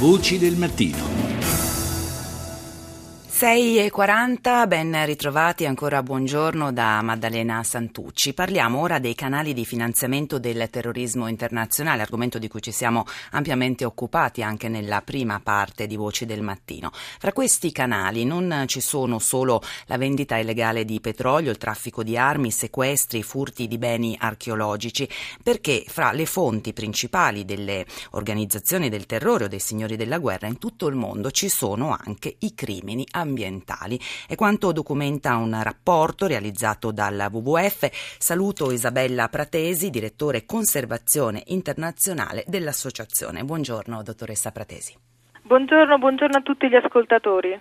[0.00, 1.19] Voci del mattino.
[3.40, 8.34] 6.40, ben ritrovati, ancora buongiorno da Maddalena Santucci.
[8.34, 13.86] Parliamo ora dei canali di finanziamento del terrorismo internazionale, argomento di cui ci siamo ampiamente
[13.86, 16.90] occupati anche nella prima parte di Voci del Mattino.
[16.92, 22.18] Fra questi canali non ci sono solo la vendita illegale di petrolio, il traffico di
[22.18, 25.08] armi, sequestri, furti di beni archeologici,
[25.42, 30.58] perché fra le fonti principali delle organizzazioni del terrore o dei signori della guerra in
[30.58, 33.98] tutto il mondo ci sono anche i crimini ambientali ambientali.
[34.26, 37.88] È quanto documenta un rapporto realizzato dalla WWF.
[38.18, 43.44] Saluto Isabella Pratesi, direttore conservazione internazionale dell'associazione.
[43.44, 44.94] Buongiorno, dottoressa Pratesi.
[45.42, 47.58] Buongiorno, buongiorno a tutti gli ascoltatori.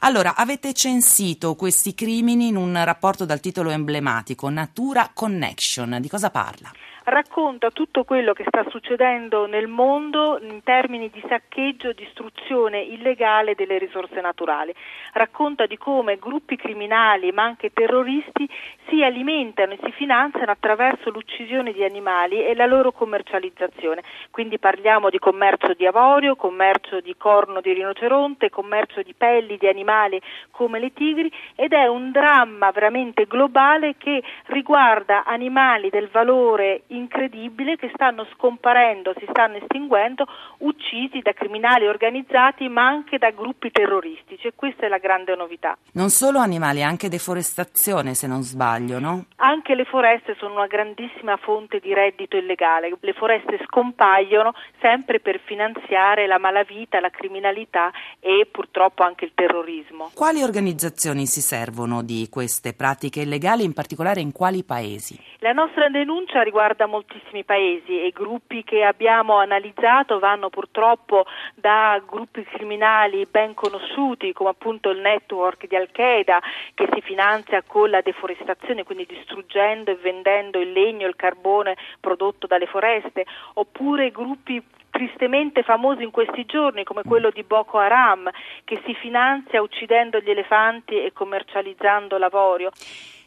[0.00, 5.98] Allora, avete censito questi crimini in un rapporto dal titolo emblematico Natura Connection.
[6.00, 6.70] Di cosa parla?
[7.06, 13.54] Racconta tutto quello che sta succedendo nel mondo in termini di saccheggio e distruzione illegale
[13.54, 14.74] delle risorse naturali.
[15.12, 18.48] Racconta di come gruppi criminali ma anche terroristi
[18.88, 24.02] si alimentano e si finanziano attraverso l'uccisione di animali e la loro commercializzazione.
[24.30, 29.68] Quindi parliamo di commercio di avorio, commercio di corno di rinoceronte, commercio di pelli di
[29.68, 36.82] animali come le tigri ed è un dramma veramente globale che riguarda animali del valore
[36.96, 40.26] incredibile che stanno scomparendo, si stanno estinguendo,
[40.58, 45.76] uccisi da criminali organizzati ma anche da gruppi terroristici e questa è la grande novità.
[45.92, 49.26] Non solo animali, anche deforestazione se non sbaglio, no?
[49.36, 55.40] Anche le foreste sono una grandissima fonte di reddito illegale, le foreste scompaiono sempre per
[55.44, 60.10] finanziare la malavita, la criminalità e purtroppo anche il terrorismo.
[60.14, 65.18] Quali organizzazioni si servono di queste pratiche illegali, in particolare in quali paesi?
[65.40, 72.00] La nostra denuncia riguarda moltissimi paesi e i gruppi che abbiamo analizzato vanno purtroppo da
[72.06, 76.40] gruppi criminali ben conosciuti come appunto il network di Al-Qaeda
[76.74, 81.76] che si finanzia con la deforestazione, quindi distruggendo e vendendo il legno e il carbone
[82.00, 83.24] prodotto dalle foreste,
[83.54, 84.62] oppure gruppi
[84.96, 88.30] tristemente famosi in questi giorni come quello di Boko Haram
[88.64, 92.70] che si finanzia uccidendo gli elefanti e commercializzando l'avorio.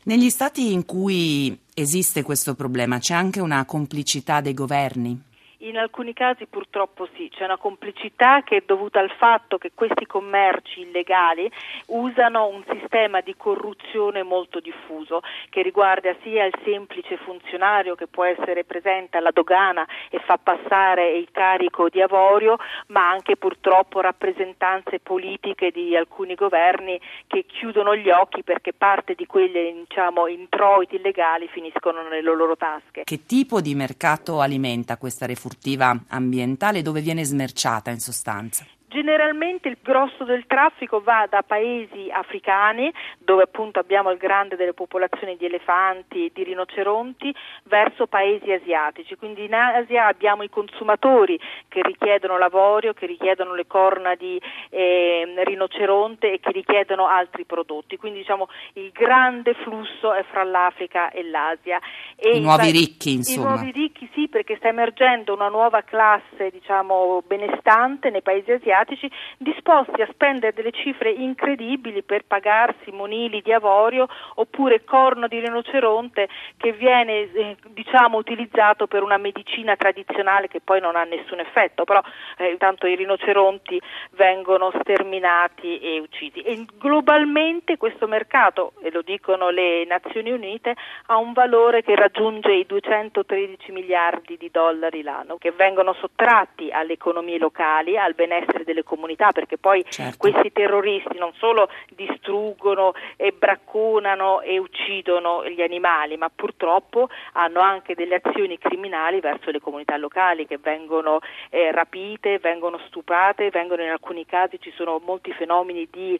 [0.05, 5.28] Negli stati in cui esiste questo problema c'è anche una complicità dei governi?
[5.61, 10.05] In alcuni casi purtroppo sì, c'è una complicità che è dovuta al fatto che questi
[10.05, 11.51] commerci illegali
[11.87, 18.23] usano un sistema di corruzione molto diffuso che riguarda sia il semplice funzionario che può
[18.23, 22.55] essere presente alla dogana e fa passare il carico di avorio,
[22.87, 26.97] ma anche purtroppo rappresentanze politiche di alcuni governi
[27.27, 33.03] che chiudono gli occhi perché parte di quegli diciamo, introiti illegali finiscono nelle loro tasche.
[33.03, 35.47] Che tipo di mercato alimenta questa refurmazione?
[35.49, 38.65] Furtiva ambientale dove viene smerciata in sostanza?
[38.89, 44.73] Generalmente il grosso del traffico va da paesi africani, dove appunto abbiamo il grande delle
[44.73, 47.33] popolazioni di elefanti e di rinoceronti,
[47.65, 49.15] verso paesi asiatici.
[49.15, 54.41] Quindi in Asia abbiamo i consumatori che richiedono l'avorio, che richiedono le corna di
[54.71, 57.95] eh, rinoceronte e che richiedono altri prodotti.
[57.95, 61.79] Quindi diciamo il grande flusso è fra l'Africa e l'Asia.
[62.15, 63.49] E I nuovi ricchi, insomma.
[63.49, 68.77] I nuovi ricchi sì, perché sta emergendo una nuova classe, diciamo, benestante nei paesi asiatici
[68.79, 75.39] asiatici disposti a spendere delle cifre incredibili per pagarsi monili di avorio oppure corno di
[75.39, 81.39] rinoceronte che viene eh, diciamo utilizzato per una medicina tradizionale che poi non ha nessun
[81.39, 82.01] effetto, però
[82.37, 83.81] eh, intanto i rinoceronti
[84.11, 86.41] vengono sterminati e uccisi.
[86.41, 90.75] E globalmente questo mercato, e lo dicono le Nazioni Unite,
[91.07, 96.93] ha un valore che raggiunge i 213 miliardi di dollari l'anno, che vengono sottratti alle
[96.93, 100.17] economie locali, al benessere delle comunità, perché poi certo.
[100.17, 107.95] questi terroristi non solo distruggono e bracconano e uccidono gli animali, ma purtroppo hanno anche
[107.95, 111.19] delle azioni criminali verso le comunità locali che vengono
[111.49, 116.19] eh, rapite, vengono stuprate, vengono in alcuni casi ci sono molti fenomeni di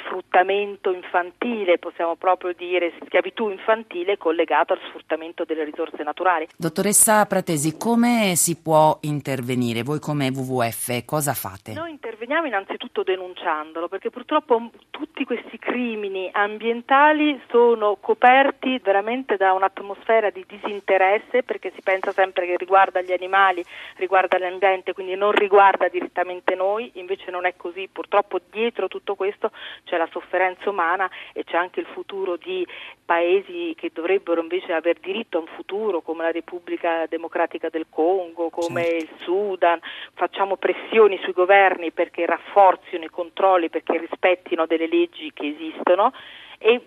[0.00, 6.46] sfruttamento infantile, possiamo proprio dire schiavitù infantile collegato al sfruttamento delle risorse naturali.
[6.56, 9.82] Dottoressa Pratesi, come si può intervenire?
[9.82, 11.72] Voi come WWF cosa fate?
[11.72, 19.52] Noi interpretación interveniamo innanzitutto denunciandolo perché purtroppo tutti questi crimini ambientali sono coperti veramente da
[19.52, 23.64] un'atmosfera di disinteresse perché si pensa sempre che riguarda gli animali,
[23.96, 29.52] riguarda l'ambiente, quindi non riguarda direttamente noi, invece non è così, purtroppo dietro tutto questo
[29.84, 32.66] c'è la sofferenza umana e c'è anche il futuro di
[33.04, 38.50] paesi che dovrebbero invece aver diritto a un futuro come la Repubblica Democratica del Congo,
[38.50, 38.96] come certo.
[38.96, 39.78] il Sudan,
[40.14, 46.12] facciamo pressioni sui governi perché rafforzino i controlli, perché rispettino delle leggi che esistono
[46.58, 46.80] e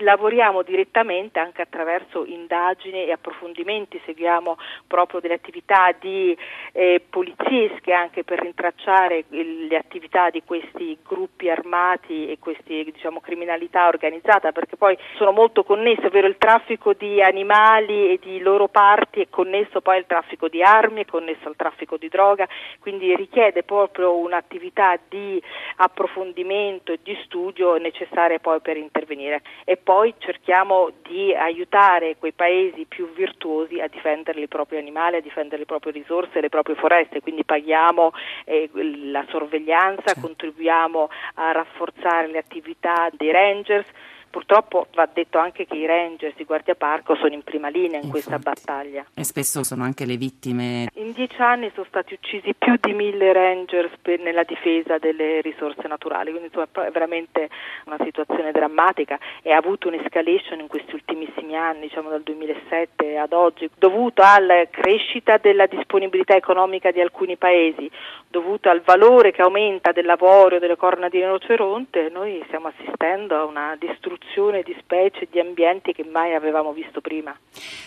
[0.00, 4.56] lavoriamo direttamente anche attraverso indagini e approfondimenti, seguiamo
[4.86, 6.36] proprio delle attività di
[6.72, 13.88] eh, poliziesche anche per rintracciare le attività di questi gruppi armati e queste diciamo, criminalità
[13.88, 19.20] organizzata perché poi sono molto connesse, ovvero il traffico di animali e di loro parti
[19.20, 22.48] è connesso poi al traffico di armi, è connesso al traffico di droga,
[22.80, 25.40] quindi richiede proprio un'attività di
[25.76, 29.42] approfondimento e di studio necessaria poi per intervenire.
[29.64, 35.20] E poi cerchiamo di aiutare quei paesi più virtuosi a difendere i propri animali, a
[35.20, 38.12] difendere le proprie risorse, le proprie foreste, quindi paghiamo
[38.44, 43.86] eh, la sorveglianza, contribuiamo a rafforzare le attività dei rangers,
[44.30, 48.10] Purtroppo va detto anche che i rangers, i guardiaparco sono in prima linea in Infatti.
[48.10, 49.04] questa battaglia.
[49.12, 50.88] E spesso sono anche le vittime.
[50.94, 55.88] In dieci anni sono stati uccisi più di mille rangers per, nella difesa delle risorse
[55.88, 57.48] naturali, quindi insomma, è veramente
[57.86, 63.32] una situazione drammatica e ha avuto un'escalation in questi ultimissimi anni, diciamo dal 2007 ad
[63.32, 67.90] oggi, dovuto alla crescita della disponibilità economica di alcuni paesi,
[68.28, 73.44] dovuto al valore che aumenta del lavoro delle corna di rinoceronte, noi stiamo assistendo a
[73.44, 77.36] una distruzione evoluzione di specie e di ambienti che mai avevamo visto prima.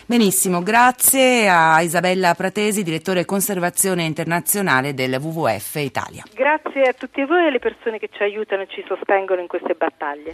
[0.06, 6.24] Benissimo, grazie a Isabella Pratesi, direttore conservazione internazionale del WWF Italia.
[6.34, 9.74] Grazie a tutti voi e alle persone che ci aiutano e ci sostengono in queste
[9.74, 10.32] battaglie.